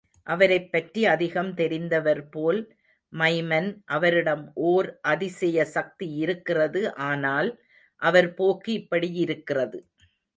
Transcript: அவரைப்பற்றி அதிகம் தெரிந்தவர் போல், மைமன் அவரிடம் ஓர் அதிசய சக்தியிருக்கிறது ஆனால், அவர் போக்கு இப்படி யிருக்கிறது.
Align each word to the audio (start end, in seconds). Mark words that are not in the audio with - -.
அவரைப்பற்றி 0.27 1.01
அதிகம் 1.05 1.51
தெரிந்தவர் 1.53 2.23
போல், 2.31 2.61
மைமன் 3.13 3.69
அவரிடம் 3.87 4.51
ஓர் 4.69 4.99
அதிசய 5.03 5.65
சக்தியிருக்கிறது 5.73 6.83
ஆனால், 7.03 7.51
அவர் 8.01 8.33
போக்கு 8.33 8.73
இப்படி 8.73 9.09
யிருக்கிறது. 9.23 9.79